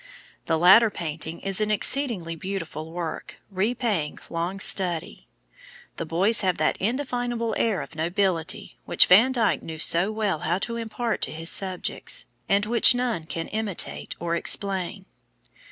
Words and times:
The 0.47 0.57
latter 0.57 0.89
painting 0.89 1.41
is 1.41 1.61
an 1.61 1.69
exceedingly 1.69 2.35
beautiful 2.35 2.91
work, 2.91 3.35
repaying 3.51 4.17
long 4.31 4.59
study. 4.59 5.27
The 5.97 6.07
boys 6.07 6.41
have 6.41 6.57
that 6.57 6.75
indefinable 6.77 7.53
air 7.55 7.83
of 7.83 7.93
nobility 7.93 8.75
which 8.85 9.05
Van 9.05 9.31
Dyck 9.31 9.61
knew 9.61 9.77
so 9.77 10.11
well 10.11 10.39
how 10.39 10.57
to 10.57 10.75
impart 10.75 11.21
to 11.21 11.31
his 11.31 11.51
subjects, 11.51 12.25
and 12.49 12.65
which 12.65 12.95
none 12.95 13.25
can 13.25 13.47
imitate 13.49 14.15
or 14.19 14.35
explain. 14.35 15.05